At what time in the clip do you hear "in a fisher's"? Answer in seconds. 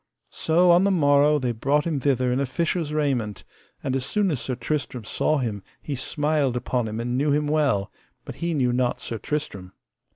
2.33-2.91